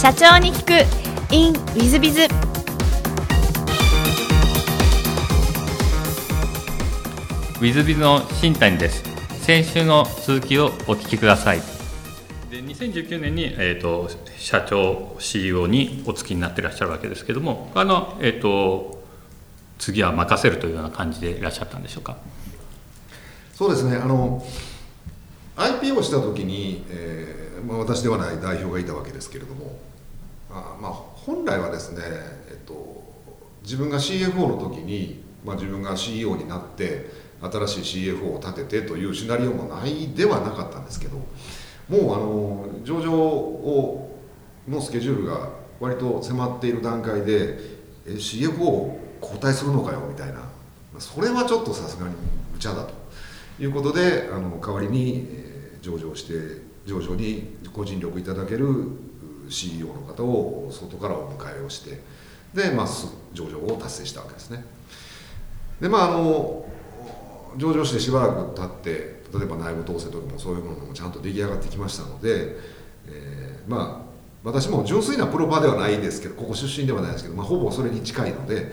[0.00, 1.34] 社長に聞く。
[1.34, 9.02] In ウィズビズウィズビズの新谷です。
[9.42, 11.58] 先週の続きをお聞きください。
[12.48, 19.02] で2019年に、えーと、社長 CEO にお付きになっていらっしゃるわけですけどもあの、えーと、
[19.80, 22.16] 次は任せるというような感じでいらっしゃったんでしょうか？
[23.52, 23.96] そうですね。
[23.96, 24.46] あの
[25.56, 29.78] IPO した時に、えーまあ、私ではない代表がいたわけですけれども
[30.50, 32.02] あまあ本来はですね、
[32.48, 33.02] えっと、
[33.62, 41.18] 自分が CFO の時に、まあ、自分が CEO になって新しい CFO を立ててというシナリオもないではなかったんですけど
[41.88, 44.18] もうあの上場を
[44.66, 47.58] のスケジュールが割と迫っている段階で
[48.06, 50.58] CFO を交代するのかよみたいな。
[50.98, 52.14] それはちょっとさすがに
[52.52, 52.92] 無茶だと
[53.60, 55.28] いうことであの代わりに
[55.80, 58.66] 上場して上場に個人力いただける
[59.50, 62.00] CEO の方を外からお迎えをして
[62.54, 62.86] で、まあ、
[63.34, 64.64] 上場を達成したわけですね。
[65.80, 66.66] でまああの
[67.56, 72.56] 上場してしばらく経って例えば内部統制とかもそういうものもちゃんと出来上がってきましたので、
[73.06, 74.08] えー、まあ
[74.44, 78.72] 私も純粋なプロパーではないですけどここ出身ではないですけど、まあ、ほぼそれに近いので、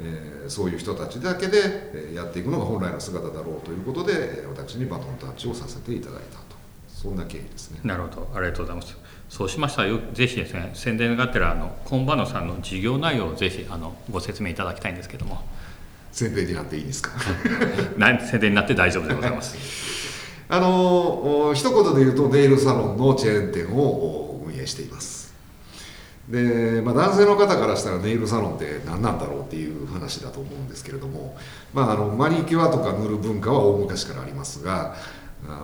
[0.00, 6.45] えー、そういう人たちだけでやっていくのが本来の姿だろうということで私にバトンタッチをさせていただいた
[7.02, 7.80] そんな経緯ですね。
[7.84, 8.30] なるほど。
[8.34, 8.96] ありがとうございます。
[9.28, 15.42] そうしましたらぜひですね宣伝がてらあのコンバノさんの事業内容をぜひあのご説明いただきたいんですけども。
[16.12, 17.10] 宣伝になっていいですか？
[18.30, 19.56] 宣伝になって大丈夫でございます。
[20.48, 25.34] あの一言で言うとネイルサロンのチェーン店を運営しています。
[26.28, 31.36] で、まあ、男性の方からしたらネイルサロンって何なんだろうっていう話だと思うんですけれども、
[31.74, 34.96] まあ、あのマニキュアとか塗る文化は大昔からありますが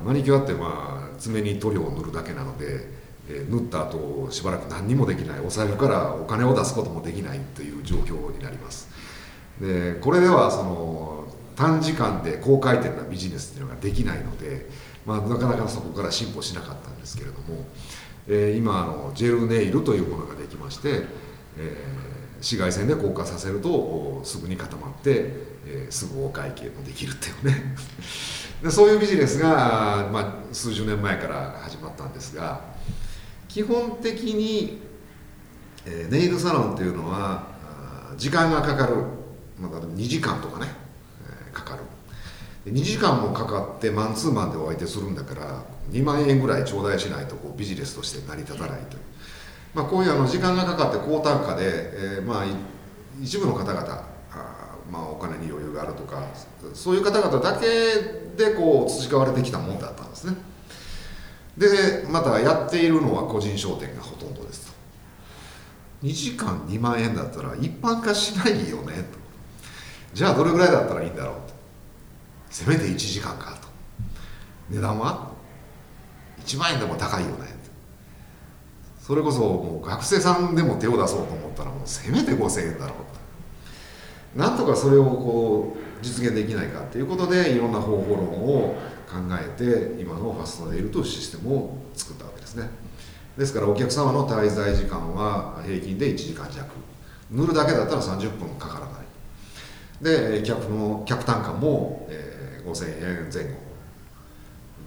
[0.04, 2.88] マニキュアってまあ爪に塗料を塗るだけなので、
[3.28, 8.88] え塗った後しばらく何にもできないお財布からお金を出すこともできないという状況になります。
[9.60, 11.24] でこれではその
[11.56, 14.68] 短時間で高回転なビジネスっていうのができないので、
[15.06, 17.66] まあ、なかなかそこから進歩しなかったんですけれども、
[18.26, 25.32] えー、今あのジェルネイルというものができまして、えー、紫外線で硬化させるとすぐに固まって、
[25.66, 27.76] えー、すぐお会計もできるっていうね。
[28.62, 32.60] でそういうビジネスが、まあ、数十年前から始まったんですが
[33.48, 34.80] 基本的に、
[35.84, 37.52] えー、ネイルサロンっていうのは
[38.16, 38.94] 時間がかかる。
[39.58, 40.66] まだ2時間とかね、
[41.48, 41.82] えー、かかる。
[42.66, 49.02] 2時間もかかってマンツーマンでお相手するんだから2万円ぐらい頂戴しないとこうビジネスとして成り立たないという、
[49.74, 52.44] まあ、こういうあの時間がかかって高単価で、えー、まあ
[53.20, 54.11] 一部の方々
[54.92, 56.22] まあお金に余裕があるとか
[56.74, 57.66] そういう方々だけ
[58.36, 60.36] でこう培われてきたもんだったんですね。
[61.56, 64.72] でまたやっているのは個人商店がほとんどですと。
[66.06, 69.18] 2時間2万円だったら一般化しないよねと。
[70.12, 71.54] じゃあどれぐらいだったらいいんだろうと。
[72.50, 73.68] せめて1時間かと。
[74.68, 75.32] 値段は
[76.44, 77.46] ？1万円でも高いよね
[79.00, 83.21] それこそもう学生さんでも手を出そうと思ったらもうせめて5000円だろうと。
[84.36, 88.76] なんとかそれをこう実現できないかということでいろんな方法論を
[89.06, 92.68] 考えて今のファストネイルというシステムを作ったわけですね。
[93.36, 96.66] ですからお客様の滞在時間は平均で1時間弱。
[97.30, 99.02] 塗るだけだったら30分かからない。
[100.02, 103.60] で客の客単価も、えー、5000円前後、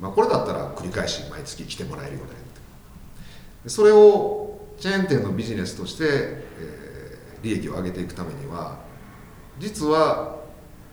[0.01, 2.31] まあ、これだったら繰り返し毎月来てもらえるよね
[3.67, 8.77] それをチェーン店のビジネスとして、えー、利益を上げていくためには
[9.59, 10.35] 実は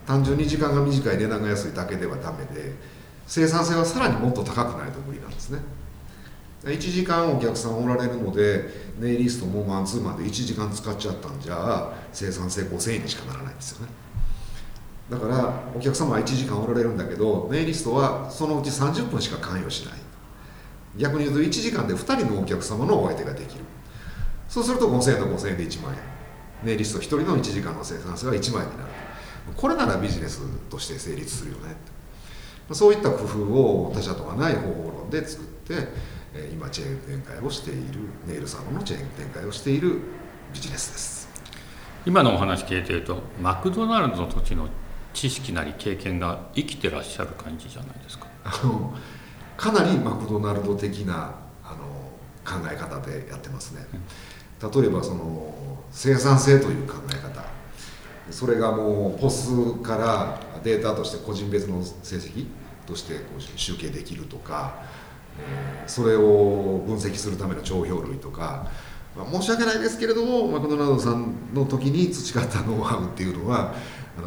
[0.06, 2.74] 単純に時間が短い値段が安いだけではダメで
[3.26, 5.60] 生産性はさらにもっと高くないと無理なんですね。
[6.64, 13.92] 1時間お客さんおられるのでネイリストもマンツーマンで1時間使っちゃったんじゃ生産性5000円にしかならないんですよね。
[15.10, 19.94] だからお客様は1時間おられるんだけどネイリストはそのうち30分しか関与しない。
[20.96, 23.64] 逆に言うと1時間で2人のお客様のお相手ができる。
[24.48, 26.11] そうすると5000円と5000円で1万円。
[26.64, 28.90] ネイリスト1人の1時間の生産性が1万円になる。
[29.56, 31.76] これならビジネスとして成立するよね。
[32.72, 35.88] そういった工夫を他社とはない方法論で作って
[36.52, 40.00] 今チェーン展開をしているネイルサロンのチェーン展開をしている
[40.54, 41.28] ビジネスです。
[42.06, 44.68] 今のお話聞いてるとマクドナルドの時の
[45.12, 48.26] 知識なり経験が生きてらっしゃる感じじゃないですか。
[48.44, 48.96] あの
[49.56, 51.84] かなりマクドナルド的なあの
[52.44, 53.86] 考え方でやってますね、
[54.62, 55.54] 例えばその
[55.90, 57.42] 生産性という考え方。
[58.30, 62.46] それがもうポスからデータとして個人別の成績
[62.86, 64.84] としてこう集計できるとか、
[65.86, 68.70] それを分析するための帳票類とか。
[69.16, 73.74] まあ、申し訳ないですけれどもマクドナルドさんの時に培ったノウハウっていうのは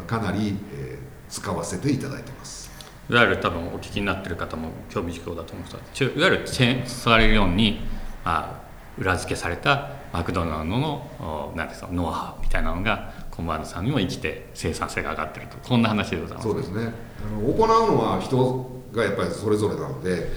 [0.06, 2.70] かなり、えー、使わせていただいてます。
[3.10, 7.80] いわゆる多分お聞きになってる方も興味深だと思うんですがいわゆるチェーンされるように、
[8.24, 8.60] まあ、
[8.98, 15.56] 裏付けされたマクドナルドの何ですかノウハウみたいなのがコンバードさんにも生きて生産性が上がってると。
[15.68, 16.48] こんな話でございます。
[16.48, 16.92] そうですね。
[17.26, 20.30] あの行うのは人がやっぱりそれぞれなので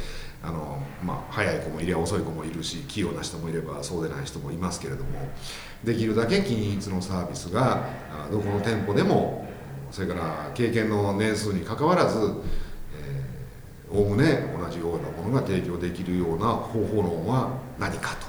[0.43, 5.09] あの、まあ、早い子もいれば遅い子もいるし器用な人もいればそうでない人もいますけれども
[5.83, 7.87] できるだけ均一のサービスが
[8.31, 9.47] どこの店舗でも
[9.91, 12.17] それから経験の年数にかかわらず
[13.91, 18.28] おおむね同じようなものが提供できるような方法論は何かと。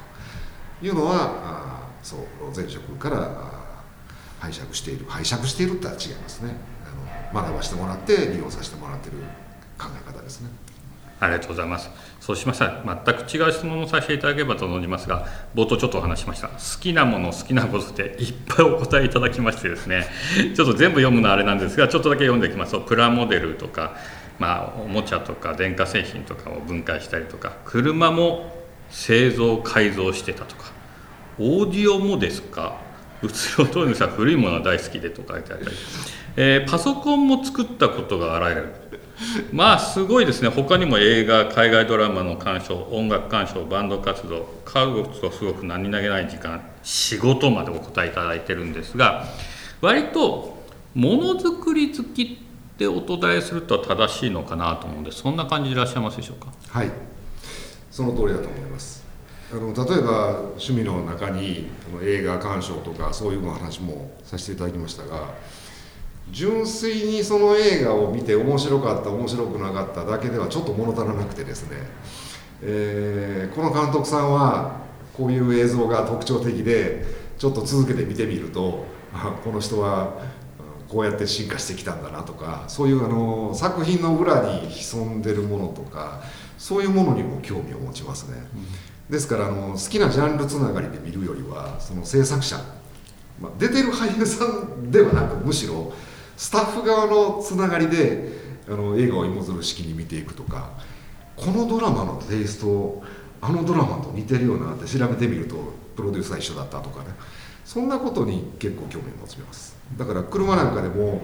[0.82, 2.20] いうのはあそう
[2.56, 3.50] 前職から
[4.40, 5.04] 拝借している。
[5.06, 6.54] 拝借しているっては違いますね。
[7.32, 9.18] あの学ばしてもらって利用させてもらってる
[9.78, 10.48] 考え方ですね。
[11.20, 11.90] ありがとうございます。
[12.18, 16.48] そうしましたら全く違う質問をさせていただければと思いますが冒頭ちょっとお話しました。
[16.48, 20.06] 好きなもの好きなことでいっぱいお答えいただきましてですね。
[20.56, 23.94] ちょっと全部読むのはあれなんですがちょっとだけ読んでいきますとプラモデルとか
[24.38, 28.59] まあ、おもちゃとか電化製品とかを分解したりとか車も
[28.90, 30.72] 製造改造してたとか。
[31.38, 32.76] オーディオもですか？
[33.22, 35.76] 物量等にさ古いものは大好きでと書いてあったり、
[36.36, 38.74] えー、パソコンも作ったことがあられる。
[39.52, 40.48] まあすごいですね。
[40.48, 49.26] 他にも映画海外ドラマの鑑賞音楽鑑賞バンド活動家具とすごく何気ない時間仕事までお答えいただいてるんですが
[49.82, 50.58] 割と
[50.94, 56.50] ものづくり好きってお答えすると正しいのかなと思うんでそんな感じでいらっしゃいますでしょうか？
[56.70, 56.90] はい。
[57.90, 59.04] その通りだと思います。
[59.52, 61.66] あの例えば趣味の中に
[62.02, 65.34] 映画鑑賞とかそういうの話もさせていただきましたが
[66.30, 71.78] 純粋にその映画を見て面白かった面白くなかっただけではちょっと物足らなくてですね、
[72.62, 74.82] えー、この監督さんは
[75.16, 77.04] こういう映像が特徴的で
[77.36, 78.84] ちょっと続けて見てみると
[79.42, 80.14] この人は
[80.90, 86.20] こうやって進化してきたんだなとかそういうあの作品の裏に潜んでるものとか
[86.58, 88.38] そういうものにも興味を持ちますね、
[89.08, 92.56] うん、ですからあの好きなジャンルつながりで見るよりはその制作者、
[93.40, 95.92] まあ、出てる俳優さんではなくむしろ
[96.36, 98.32] スタッフ側のつながりで
[98.68, 100.70] あの映画を芋づる式に見ていくとか
[101.36, 103.02] このドラマのテイスト
[103.40, 105.56] あのドラマと似てるよなって調べてみると
[105.94, 107.10] プロデューサー一緒だったとかね。
[107.70, 111.22] そんなことに結構興味を持ちますだから車なんかでも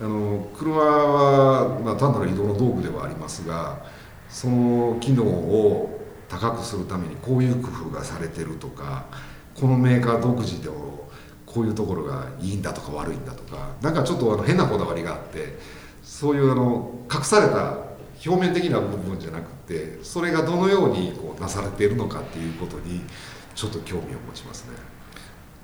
[0.00, 3.84] あの車は、まあ、単なる移動の道具ではありますが
[4.28, 9.06] その機能を高くするためにこういう工夫がされてるとか
[9.54, 10.70] このメーカー独自で
[11.44, 15.58] こういうところがいいんだとか悪いんだとかなんかちょっとあの変なこだわりがあって
[16.02, 17.90] そういうあの隠された
[18.24, 23.00] 表面的な部分じゃなくてそれがどのようにこうなされているのかっていうことに
[23.54, 24.99] ちょっと興味を持ちますね。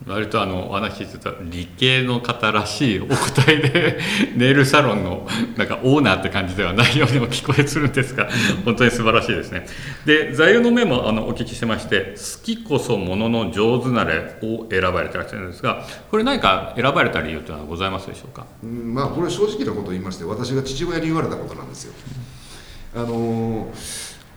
[0.05, 3.99] 割とあのお話ししてた理系の方らしいお答えで
[4.37, 5.27] ネイルサロンの
[5.57, 8.29] なんかオーナーって感じではないようにも聞こえするんですが
[8.65, 9.67] 本当に素晴らしいですね。
[10.05, 21.93] で座右の銘もあのお聞きしてまして「好きこそものの上手なれ」を選ばれてらっしゃるんですがこれ何か選ばれた理由というのはございますでしょうか、うん、まあこれ正直なことを言いまして私が父親に言われたことなんですよ。
[22.95, 23.73] あの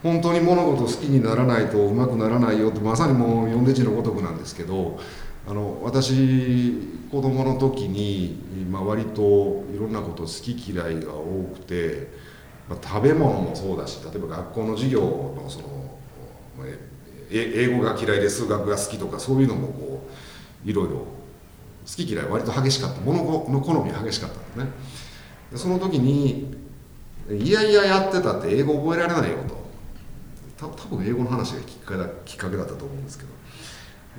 [0.01, 4.97] 本当に物事好きにならないとうまくならないよってまさにもう読んで字のごとくなんですけど
[5.47, 6.73] あの私
[7.11, 8.37] 子供の時に、
[8.69, 12.11] まあ、割といろんなこと好き嫌いが多くて、
[12.69, 15.89] まあ、食べ物もそうだし例えば学校の授業のその
[17.31, 20.07] 英語が嫌いで数学が好きとかそういうのもこ
[20.65, 21.05] ういろいろ好
[21.95, 23.01] き嫌い割と激しかった。
[23.01, 24.71] ものの好み激しかったんでね。
[25.51, 26.53] でその時に
[27.31, 29.59] いやいややってたって英語覚えられないよと。
[30.59, 31.93] 多分英語の話がきっか
[32.49, 33.29] けだったと思うんですけど。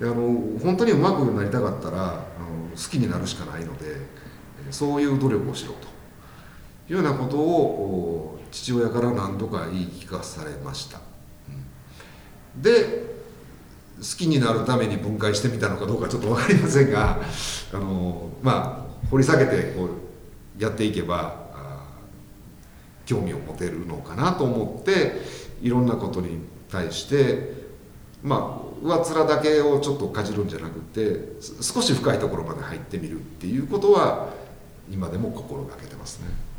[0.01, 3.95] あの本当にうまくなりたかったらあの好きになるしかないので
[4.71, 5.91] そういう努力をしろと。
[6.89, 10.99] いうようなことを父親から何度か言い聞かされました、
[12.55, 13.11] うん、で
[13.97, 17.19] 好きになるために分解してみたのかどうかちょっと分かりませんが
[17.73, 21.39] あのまあ掘り下げてこうやっていけば
[23.05, 25.21] 興味を持てるのかなと思って
[25.61, 26.39] いろんなことに
[26.69, 27.53] 対して
[28.21, 34.29] まあ上面だけをちょっとかじるんじゃなくて少し深いところまで入ってみるっていうことは
[34.91, 36.51] 今でも心がけてますね。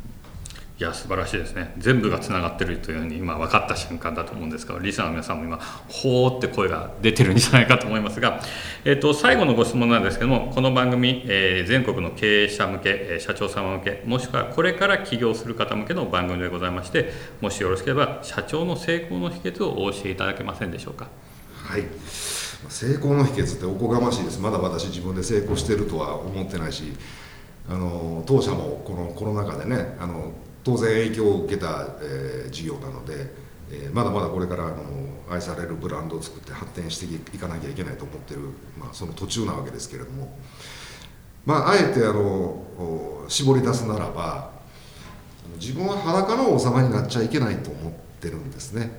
[0.79, 8.41] いや素晴らしいですね全部がつながってるというふうに今分かった瞬間だと思うんですがリスナーの皆さんも今「ほー」って声が出てるんじゃないかと思いますが、
[8.83, 21.07] えーと、最後のご質問なんですけどもこの番組、えー、全国の経営者向け社長様向けもしくはこれから起業する方向けの番組でございましてもしよろしければ社長の成功の秘訣をお教えいただけませんでしょうか。
[21.73, 21.85] はい。
[22.69, 24.39] 成功の秘訣っておこがましいです。
[24.39, 26.93] まだ私自分で成功してるとは思ってないし
[27.67, 33.33] あの当社もこのコロナ禍でねあの当然影響を受けた、えー、事業なので、
[33.71, 34.75] えー、まだまだこれからあの
[35.31, 38.41] 愛されるブランドを作って発展していかなきゃいけないと思ってる、
[38.77, 40.37] まあ、その途中なわけですけれども、
[41.47, 44.51] まあ、あえてあの絞り出すならば
[45.59, 48.91] 自分は裸の王様になっちゃいけないと思ってるんですね。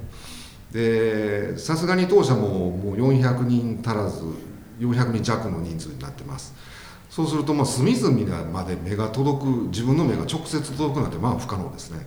[0.75, 4.25] でさすがに当社ももう400人足らず
[4.81, 6.53] 400人弱の人数になってます。
[7.09, 12.05] そうするとまあ隅々まで目が届く自分の目が直接届くなんてまあ不可能ですね。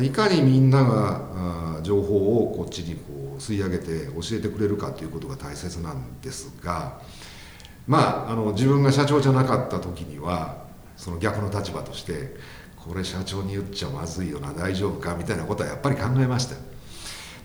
[0.00, 6.98] いかにみんなが情報をこっちにこう吸い上げて教えてくれるかということが大切なんですが
[7.86, 10.64] まああの自分が社長じゃなかった時には
[10.96, 12.34] その逆の立場として
[12.74, 16.56] これ社長に言っちゃまずいよな大丈夫かみたいなことはやっぱり考えました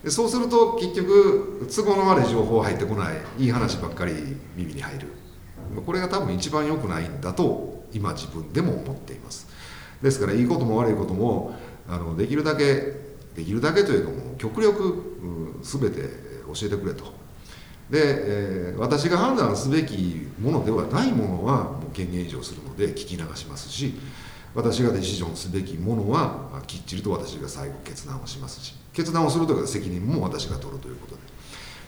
[0.02, 3.16] でそうすると結局都合の悪い情報入ってこない。
[3.38, 4.12] いい話ばっかり
[4.56, 5.08] 耳に入る。
[5.84, 9.48] これが多分一番良くないんだと今自分でも思っています。
[10.02, 11.54] ですからいいことも悪いことも
[11.88, 14.88] あのできるだけできるだけというかもう極力、う
[15.58, 16.00] ん、全て
[16.46, 17.04] 教えてくれと。
[17.90, 18.00] で、
[18.70, 23.94] えー、私が判断すべきものではないものはもう権限移譲するので聞き流しますし
[24.54, 28.74] 私がデシジョンすべきものはきっちりと私が最後決断をしますし。
[28.98, 31.20] 決断をするという責任も私が取るということで。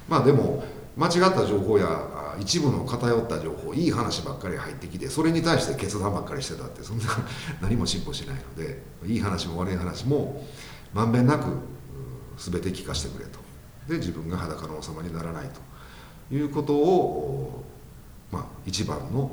[0.09, 0.63] まあでも
[0.97, 7.05] 間違った情報や一部の偏った情報いい話ばっかり入ってきてそれに対して決断ばっかりしてたってそんな
[7.61, 10.45] 何も進歩しないのでいい話も悪い話も
[10.95, 11.47] まんべんなく
[12.39, 13.41] 全て聞かせてくれと。
[13.89, 15.61] で自分が裸の王様にならないと。
[16.33, 17.65] いうことを、
[18.31, 19.29] まあ、一番の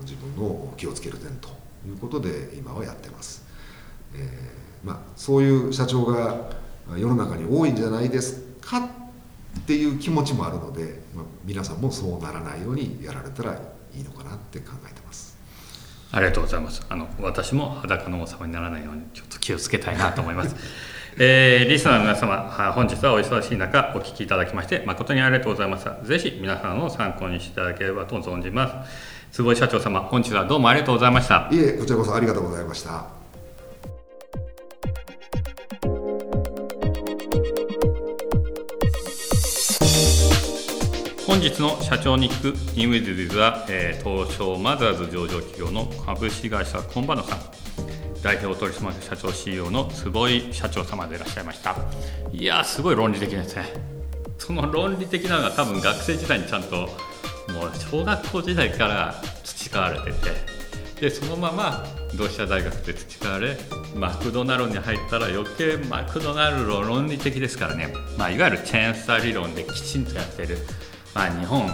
[0.00, 1.48] 自分の気をつける点と。
[1.86, 3.44] いうことで今はやってます、
[4.14, 6.50] えー、まあ、そういう社長が
[6.98, 13.52] 世の中に多いんじゃないですかっていう気持ちもあるので、まあ、皆さんもそうならないようにやられたら
[13.94, 15.38] いいのかなって考えてます。
[16.10, 16.84] ありがとうございます。
[16.88, 20.54] あの私も裸の王様にならないようにちょっと気をつけたいなと思います。
[21.18, 28.90] えー、リスナーの皆様本日はお忙しい中お聞きいただきまして誠にありがとうございましたぜひ皆さんを参考にしていただければと存じます。
[29.32, 31.48] 坪井社長様本日はどうもありがとうございました。
[31.50, 33.21] いえこちらこそありがとうございました
[41.42, 47.40] 日の社長に聞くインウィズビズは、えー、東証マザーズ上場企業の株式会社コンバノさん。
[48.22, 51.74] 代表取締役社長 CEO の坪井社長様でいらっしゃいました。
[52.32, 53.64] いやすごい論理的ですね。
[54.38, 56.88] その論理的なのが多分学生時代にちゃんともう
[57.90, 61.84] 小学校時代から培われててでそのまま
[62.16, 63.56] 同志社大学で培われ
[63.96, 70.58] マクドナルドに入ったら余計マクドナルド論理的ですからね、まあ、いわゆるチェーンスター理論できちんとやってる、
[71.14, 71.66] まあ、日本。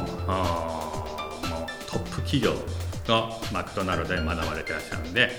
[1.49, 2.55] のトップ企業
[3.07, 5.31] のマクドナルドで学ばれてらっしゃるんで、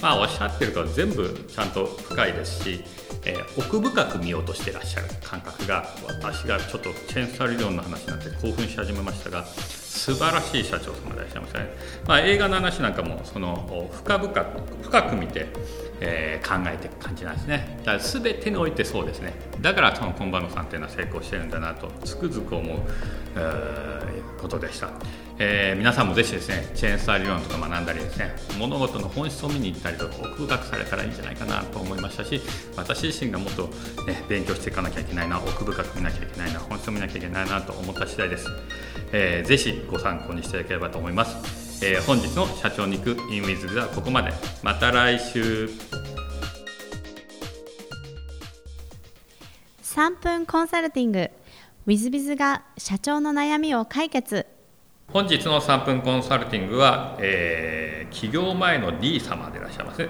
[0.00, 2.84] まあ、おっしゃってると全部ちゃんと深いですし
[3.24, 11.70] えー、奥深く見ようとしてらっしゃる感覚が私がちょっとチェーンスター理論の話になって興奮し始めましたが素晴らしい社長様でいらっしゃいましたね、
[12.06, 14.32] まあ、映画の話なんかもその深々
[14.82, 15.46] 深く見て、
[16.00, 17.80] えー、考えていく感じなんですね。
[17.84, 19.34] だから全てにおいてそうですね。
[19.60, 22.78] だからそのコンバノさんっていうのは成功してるんだなとつくづく思う、
[23.36, 24.90] えー、ことでした。
[25.40, 32.40] えー、皆さんもぜひですねチェーンスター理論とか学んだりですね物事の本質を見に行ったりとか奥深くされたらいいんじゃないかなと思いましたし
[32.76, 33.68] 私自身がもっと、
[34.06, 38.48] ね、勉強していかなきゃいけないな奥深く見なきゃいけないな本質を見なきゃいけないなと思った次第です、
[39.12, 44.32] えー、ぜひご参考にしていただければと思います、えー、本日の社長に行くインウィズではここまで。
[44.64, 45.70] また来週。
[49.82, 51.18] 3分コンサルティング。
[51.18, 51.30] w
[51.86, 54.57] i z b i z が社長の悩みを解決。
[55.10, 60.06] 本日の3分コンサルティングは、えー、起業前の D 様でいらっしゃいます、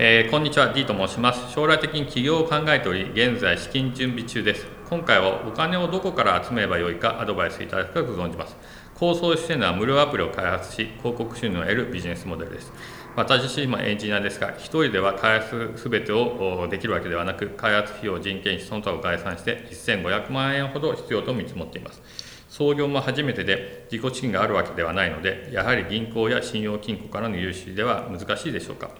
[0.00, 1.52] えー、こんにちは D と申します。
[1.52, 4.66] 将来的に起業を考えており現在資金準備中です。
[4.90, 8.56] 今回はお金をどこから集めればよいかアドバイスいただくかご存じます。
[8.96, 12.72] 構想しているのは無料アプリを開発し広告収入を得るビジネスモデルです。
[13.14, 22.31] 私自身もエンジニアですが、1人では開発すべてをできるわけではなく、開発費用、人件費、その他を概算して1500万円ほど必要と見積もっています。
[22.52, 28.90] 創業も初めてで自己資金があるわけではないので、やはり銀行や信用金庫からの融資では難しいでしょうか。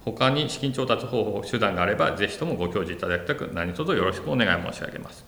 [0.00, 5.24] 他に資金調達方法、手段があれば、ぜひともご教示いただきたく、何卒よろしくお願い申し上げます。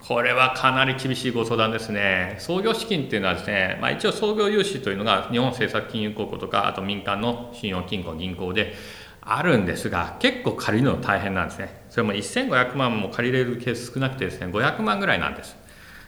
[0.00, 2.38] これはかなり厳しいご相談ですね。
[2.40, 8.74] 創業資金っていうのはですね、まあ、一応創業融資というのが日本政策金融公庫とか、あと民間の信用金庫、銀行で
[9.20, 11.84] あるんですが、結構借りるの大変なんですね。
[11.88, 15.56] それも1500万も借りれるケース少なくてですね、500万ぐらいなんです。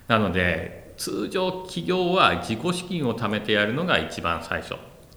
[0.09, 4.75] なので、通常企業は自己資金を貯めてやるのが一番最初。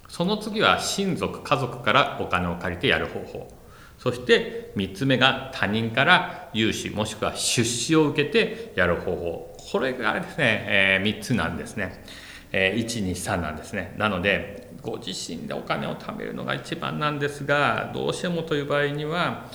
[0.07, 3.51] その次は親族家族からお金を借りてやる方法。
[3.97, 9.57] そして3つ目が他人から融資もしくは出資を受けてやる方法。
[9.71, 12.03] これがですね、えー、3つなんですね、
[12.51, 13.95] えー、123なんですね。
[13.97, 19.49] なのでご自身でお金を貯めるのが一番なんですがどうしてもという場合には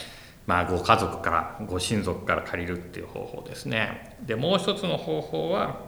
[0.46, 4.16] まあ、ご家族からご親族から借りるっていう方法ですね。
[4.22, 5.80] でもう一つの方法は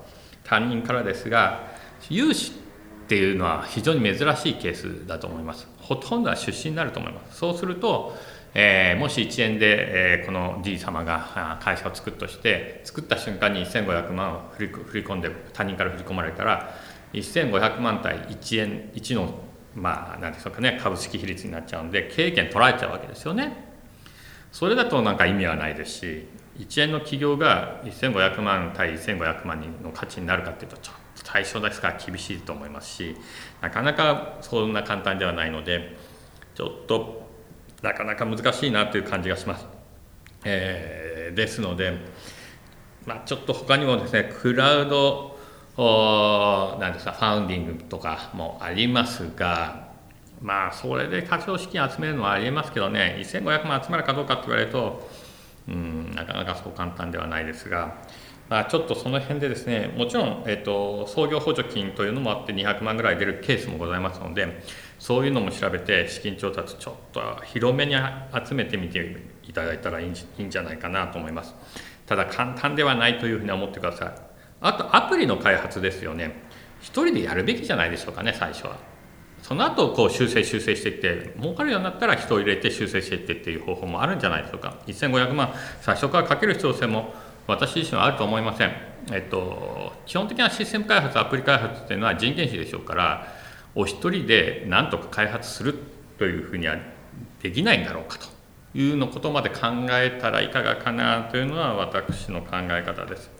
[0.49, 1.69] 他人からですが
[2.09, 5.67] 融資っていうのは非常に珍しいケースだと思います。
[5.79, 7.39] ほとんどは出資になると思います。
[7.39, 8.17] そうすると
[8.55, 16.75] えー、もし1円で、えー、この D 様が会社を作っとして作った瞬間に1500万を振り振り込んで他人から振り込まれたら
[17.13, 19.35] 1500万対1円1の
[19.75, 23.69] まあ何でしょうかね株式比率になっちゃうんで経営権取られちゃうわけですよね。
[24.51, 26.27] それだとなんか意味はないですし
[26.59, 33.17] 1円の企業が1500万対1500万人の価値になるかっていうとちょっと対象ですから厳しいと思いますし
[33.61, 35.97] なかなかそんな簡単ではないので
[36.55, 37.29] ちょっと
[37.83, 39.67] なかなか難しいなという感じがします。
[40.45, 41.93] えー、ですので、
[43.07, 45.39] まあ、ちょっと他にもですねクラウド
[46.81, 49.89] なんですかファウンディングとかもありますが
[50.41, 55.09] まあそれで課長資金集めるのはありえますけどね1500万集まるかどうかって言われると
[55.69, 57.99] うんなかなかそう簡単ではないですが、
[58.49, 64.63] まあ、ちょっとその辺でですねもちろん、えーと、創業補助金というのもあって200万ぐらい出るケースもございますので
[64.99, 67.95] そういうのも調べて資金調達ちょっと広めに
[68.47, 71.55] 集めてみていただいたらいいんじゃないかなと思います。
[72.07, 74.15] ただ簡単ではないというふうに思ってください。
[74.61, 76.43] あとアプリの開発ですよね。
[76.81, 78.79] 一人でやるべきじゃないでしょうかね最初は。
[79.43, 87.15] その後こう修正修正していって儲かるようになったら人を入れて修正していってっていう方法もあるんじゃないでしょうか1500万最初からかける必要性も
[87.47, 88.73] 私自身はあると思いません
[89.11, 93.27] えっと基本的なシステム開発アプリ開発っていうのは人件費でしょうから
[93.75, 95.75] お一人で何とか開発する
[96.19, 96.77] というふうには
[97.43, 98.27] できないんだろうかと
[98.79, 103.31] いうのことまで考えたらいかがかなというのは私の考え方です。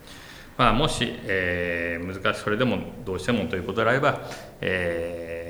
[0.57, 4.23] まあ、もし、えー、難しいそれでもどうしてもということであれば、
[4.61, 5.48] えー、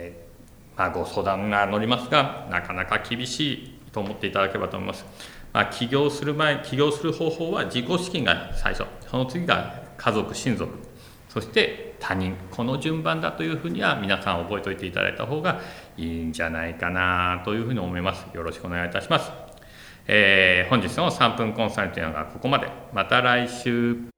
[0.79, 5.05] まあ、ご相談が乗りますがなかなか厳しいと思っていただければと思います。
[5.53, 10.73] まあ、起業する前起業する方法は自己資金が最初その次が家族親族
[11.29, 15.61] そして他人この順番だというふうには皆さん覚えておいていただいた方が
[15.97, 18.27] いいんじゃないかなというふうに思います。
[18.35, 19.33] よろしくお願いいたします、
[20.07, 22.69] えー、本日の3分コンサルティングはここまで。
[22.93, 24.18] また来週。